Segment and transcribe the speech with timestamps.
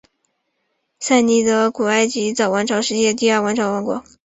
[0.99, 4.03] 塞涅德古埃及早王朝时期第二王朝国王。